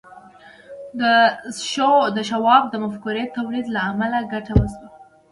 [2.15, 4.87] د شواب د مفکورې د تولید له امله ګټه وشوه